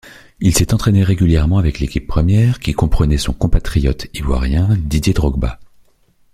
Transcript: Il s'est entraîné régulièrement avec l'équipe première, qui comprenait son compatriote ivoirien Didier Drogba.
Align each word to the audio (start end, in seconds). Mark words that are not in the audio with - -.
Il 0.39 0.57
s'est 0.57 0.73
entraîné 0.73 1.03
régulièrement 1.03 1.59
avec 1.59 1.79
l'équipe 1.79 2.07
première, 2.07 2.59
qui 2.59 2.73
comprenait 2.73 3.19
son 3.19 3.33
compatriote 3.33 4.07
ivoirien 4.15 4.75
Didier 4.79 5.13
Drogba. 5.13 5.59